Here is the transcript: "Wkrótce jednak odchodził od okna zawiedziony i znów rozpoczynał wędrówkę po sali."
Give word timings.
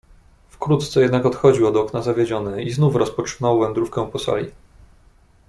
"Wkrótce 0.49 1.01
jednak 1.01 1.25
odchodził 1.25 1.67
od 1.67 1.75
okna 1.75 2.01
zawiedziony 2.01 2.63
i 2.63 2.71
znów 2.71 2.95
rozpoczynał 2.95 3.59
wędrówkę 3.59 4.09
po 4.11 4.19
sali." 4.19 4.51